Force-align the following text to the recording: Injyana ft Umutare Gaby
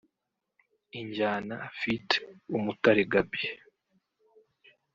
Injyana 0.99 1.55
ft 1.77 2.09
Umutare 2.57 3.01
Gaby 3.11 3.43